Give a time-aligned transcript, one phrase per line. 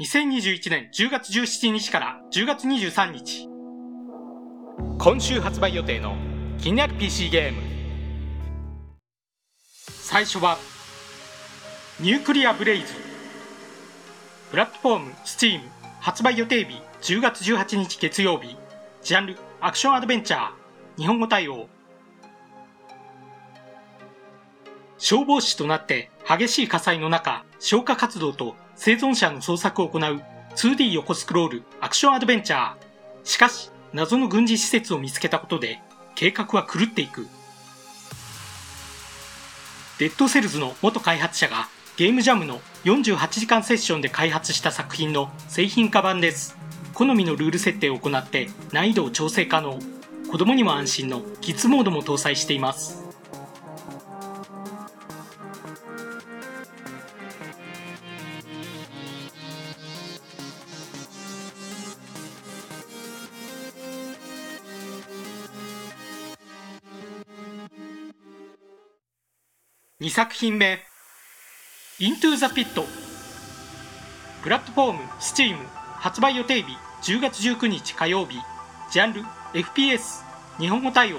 [0.00, 3.48] 2021年10月17日から10月23日。
[4.96, 6.14] 今週発売予定の
[6.56, 7.60] 気になる PC ゲーム。
[9.82, 10.56] 最初は
[11.98, 12.94] ニュークリアブレイズ。
[14.52, 15.62] プラットフォーム Steam
[15.98, 18.56] 発売予定日10月18日月曜日。
[19.02, 20.50] ジャンルアクションアドベンチャー。
[20.96, 21.68] 日本語対応。
[24.98, 30.22] 消防士となって激しい火災の中消火活動と生存者の捜索を行う
[30.54, 32.76] 2D 横スクロールアクションアドベンチャー。
[33.24, 35.80] しかし謎の軍事施設を見つけたことで
[36.14, 37.26] 計画は狂っていく。
[39.98, 46.56] Dead Cells の元開発者がゲームジャムの48時間セッションで開発した作品の製品化版です。
[46.94, 49.76] 好みのルール設定を行って難易度を調整可能。
[50.30, 53.07] 子供にも安心のキッズモードも搭載しています。
[70.00, 70.78] 2作品目。
[71.98, 72.84] Into the Pit
[74.44, 75.56] プラットフォーム Steam
[75.96, 76.68] 発売予定日
[77.02, 78.38] 10月19日火曜日。
[78.92, 79.22] ジャンル
[79.54, 80.22] FPS
[80.60, 81.18] 日本語対応。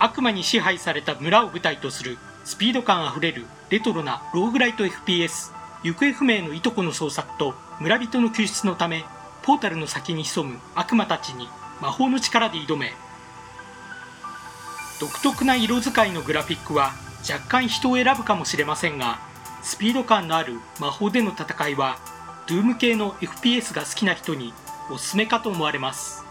[0.00, 5.52] 悪魔に支配された村を舞台とするスピード感あふれるレトロなローグライト FPS
[5.84, 9.04] 行方不明のいとこの捜索と村人の救出のため
[9.42, 11.48] ポータルの先に潜む悪魔たちに
[11.80, 12.92] 魔法の力で挑め。
[15.00, 16.92] 独特な色使いのグラフィックは
[17.28, 19.20] 若干人を選ぶかもしれませんが
[19.62, 21.98] スピード感のある魔法での戦いは
[22.48, 24.52] ドゥーム系の FPS が好きな人に
[24.90, 26.27] おすすめかと思われます。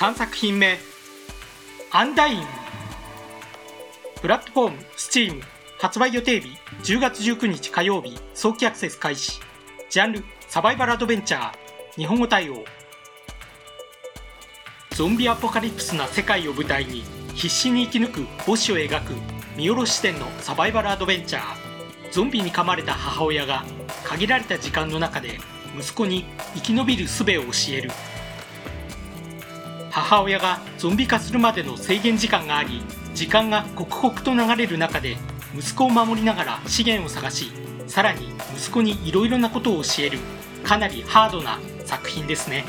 [0.00, 0.78] 3作品目
[1.90, 2.42] アンダイン
[4.22, 5.42] プラットフォーム Steam
[5.78, 6.48] 発売予定日
[6.84, 9.40] 10月19日火曜日早期アクセス開始。
[9.90, 11.54] ジャンルサバイバルアドベンチャー
[11.96, 12.64] 日本語対応。
[14.92, 17.02] ゾンビアポカリプスな世界を舞台に
[17.34, 19.12] 必死に生き抜く母子を描く
[19.54, 21.42] 見下ろし視点のサバイバルアドベンチャー。
[22.10, 23.66] ゾンビに噛まれた母親が
[24.04, 25.38] 限られた時間の中で
[25.78, 26.24] 息子に
[26.54, 27.32] 生き延びる術を教
[27.74, 27.90] える。
[29.90, 32.82] 母親がゾンビ化するまでの制限時間があり
[33.14, 35.16] 時間が刻々と流れる中で
[35.54, 37.50] 息子を守りながら資源を探し
[37.86, 40.18] さらに息子にいろいろなことを教える。
[40.62, 42.64] かなりハードな作品ですね。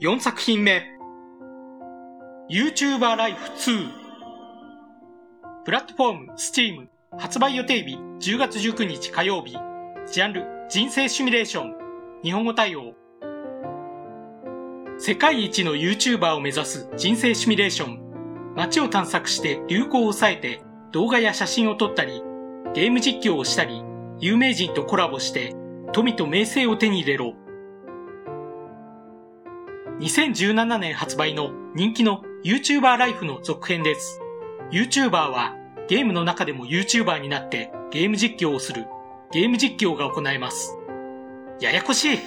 [0.00, 0.80] 4作品目。
[2.48, 3.90] YouTuber Life 2
[5.64, 6.86] プラットフォーム Steam
[7.18, 9.56] 発売予定日10月19日火曜日。
[10.06, 11.74] ジャンル人生シミュレーション。
[12.22, 12.94] 日本語対応。
[14.98, 18.54] 世界一の YouTuber を目指す人生シミュレーション。
[18.54, 20.62] 街を探索して流行を抑えて
[20.92, 22.22] 動画や写真を撮ったり
[22.72, 23.82] ゲーム実況をしたり
[24.20, 25.56] 有名人とコラボして
[25.92, 27.34] 富と名声を手に入れろ。
[30.00, 34.20] 2017年発売の人気の YouTuber ライフの続編です。
[34.70, 35.56] YouTuber は
[35.88, 38.86] ゲームの中でも YouTuber になってゲーム実況をする
[39.32, 40.78] ゲーム実況が行えます。
[41.60, 42.18] ややこしい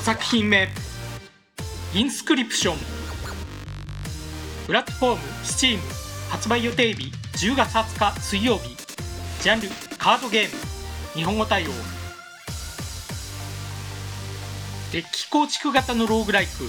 [0.00, 0.66] 5作品目。
[1.92, 2.76] インスクリプション。
[4.66, 5.78] プラットフォーム Steam
[6.30, 8.74] 発売予定日10月20日水曜日。
[9.42, 9.68] ジャンル
[9.98, 10.56] カードゲーム。
[11.12, 11.70] 日本語対応。
[14.90, 16.64] デッキ構築型のローグライク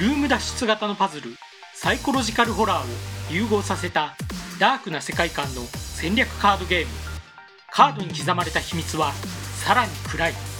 [0.00, 1.34] ルーム脱出型のパズル。
[1.74, 2.86] サイコロジカルホラーを
[3.28, 4.14] 融合させた
[4.60, 6.92] ダークな世界観の戦略カードゲーム。
[7.72, 9.12] カードに刻まれた秘密は
[9.64, 10.57] さらに暗い。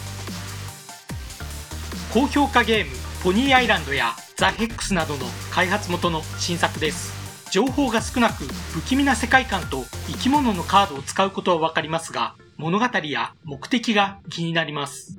[2.13, 7.51] 高評価ゲームポニーアイランドやザ・ヘックスなどの開発元の新作です。
[7.51, 15.19] 情報が少なく不気味な世界観と生き物のカードを使うことはわかりますが物語や目的が気になります。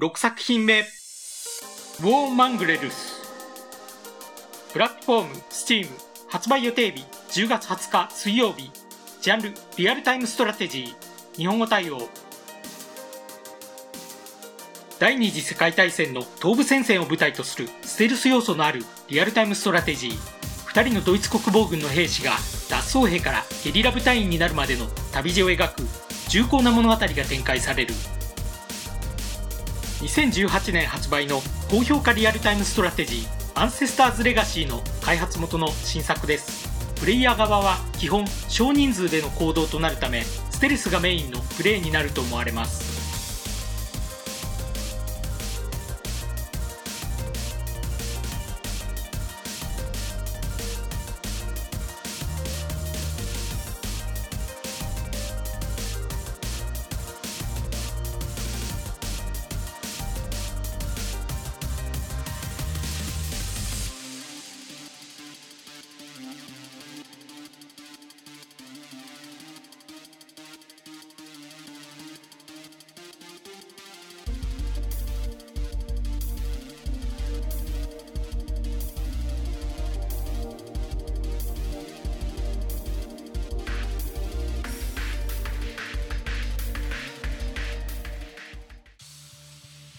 [0.00, 0.80] 6作品目。
[0.80, 0.84] War
[2.02, 3.20] Mongrels
[4.72, 5.88] プラットフォーム Steam
[6.28, 7.04] 発売予定日。
[7.30, 8.70] 10月20日水曜日。
[9.20, 9.54] ジャンル。
[9.76, 11.36] リアルタイムストラテジー。
[11.36, 12.08] 日本語対応。
[15.00, 17.68] 第二次世界大戦の東部戦線を舞台とする。
[17.82, 18.84] ステルス要素のある。
[19.08, 20.37] リアルタイムストラテジー。
[20.78, 22.36] 2人のドイツ国防軍の兵士が
[22.70, 25.82] 脱走兵からゲリラ部隊員になるまでの旅路を描く
[26.28, 27.94] 重厚な物語が展開される。
[30.02, 36.68] 2018年発売の高評価リアルタイムストラテジー Ancestors Legacy の開発元の新作です。
[37.00, 42.87] プレイヤー側は基本少人数での行動となるためステルスがメインのプレイになると思われます。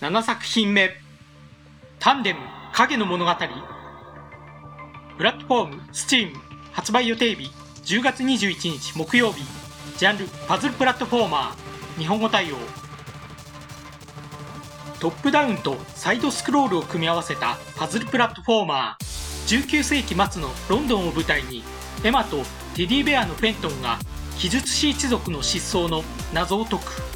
[0.10, 0.90] 7作品目。
[2.00, 2.40] タンデム
[2.74, 3.32] 影の物語。
[5.20, 6.34] プラットフォーム Steam
[6.72, 7.52] 発売予定日
[7.86, 9.44] 10月21日木曜日。
[10.00, 12.00] ジャンルパズルプラットフォーマー。
[12.00, 12.56] 日本語対応。
[15.00, 19.62] トップダウンとサイドスクロールを組み合わせたパズルプラットフォーマー。
[19.62, 21.62] 19世紀末のロンドンを舞台に
[22.04, 22.38] エマと
[22.74, 24.00] テディベアのフェントンが
[24.40, 27.10] 記述師一族の失踪の謎を解く。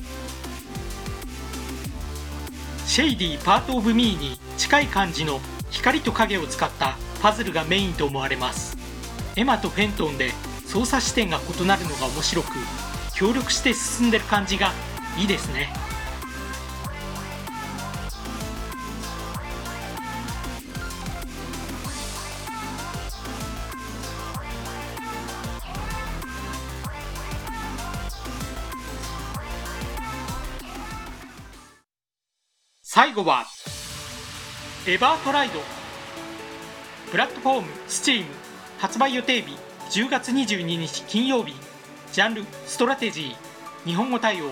[2.94, 5.40] Shady Part of Me に近い感じの
[5.72, 8.78] 光と影を使ったパズルがメインと思われます。
[9.36, 10.30] エマとフェントンで
[10.68, 12.50] 操作視点が異なるのが面白く
[13.16, 14.74] 協力して進んでる感じが
[15.18, 15.74] いいですね。
[32.96, 33.48] 最後は
[34.86, 35.60] Evertried。
[37.10, 38.24] プラットフォーム Steam
[38.78, 39.58] 発売予定日
[39.90, 41.56] 10月22日金曜日。
[42.12, 43.88] ジャンルストラテジー。
[43.88, 44.52] 日本語対応。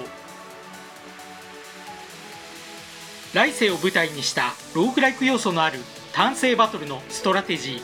[3.36, 5.78] 来世を舞台にしたローグライク要素のある
[6.12, 7.84] ターン制バトルのストラテジ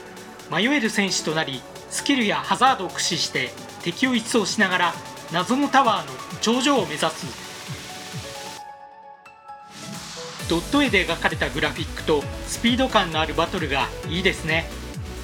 [0.50, 0.56] ー。
[0.56, 1.62] 迷える戦士となり
[1.92, 3.52] スキルやハザードを駆使して
[3.84, 4.94] 敵を一掃しながら
[5.32, 7.47] 謎のタワーの頂上を目指す。
[10.50, 14.70] ドット絵で描かれたグラフィックとスピード感のあるバトルがいいですね。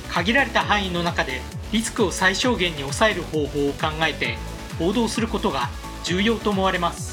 [0.09, 4.37] 限られた範囲の中でリスクを最小限に抑える方法を考えて
[4.77, 5.69] 行動することが
[6.03, 7.12] 重要と思われます。